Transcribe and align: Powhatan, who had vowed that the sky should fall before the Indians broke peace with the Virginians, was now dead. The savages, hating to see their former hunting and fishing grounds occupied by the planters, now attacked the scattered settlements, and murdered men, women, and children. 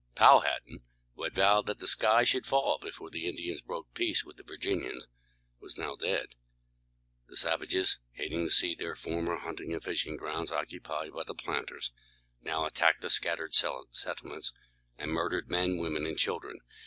Powhatan, 0.15 0.81
who 1.15 1.21
had 1.25 1.35
vowed 1.35 1.67
that 1.67 1.77
the 1.77 1.87
sky 1.87 2.23
should 2.23 2.47
fall 2.47 2.79
before 2.79 3.11
the 3.11 3.27
Indians 3.27 3.61
broke 3.61 3.93
peace 3.93 4.25
with 4.25 4.35
the 4.35 4.41
Virginians, 4.43 5.07
was 5.59 5.77
now 5.77 5.95
dead. 5.95 6.33
The 7.27 7.37
savages, 7.37 7.99
hating 8.13 8.43
to 8.45 8.49
see 8.49 8.73
their 8.73 8.95
former 8.95 9.35
hunting 9.35 9.73
and 9.75 9.83
fishing 9.83 10.17
grounds 10.17 10.51
occupied 10.51 11.13
by 11.13 11.25
the 11.25 11.35
planters, 11.35 11.91
now 12.41 12.65
attacked 12.65 13.01
the 13.01 13.11
scattered 13.11 13.53
settlements, 13.93 14.51
and 14.97 15.11
murdered 15.13 15.51
men, 15.51 15.77
women, 15.77 16.07
and 16.07 16.17
children. 16.17 16.61